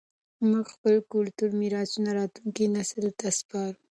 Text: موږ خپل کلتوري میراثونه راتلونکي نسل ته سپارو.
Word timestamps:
موږ 0.49 0.65
خپل 0.75 0.95
کلتوري 1.13 1.55
میراثونه 1.61 2.09
راتلونکي 2.19 2.65
نسل 2.75 3.05
ته 3.19 3.27
سپارو. 3.39 3.79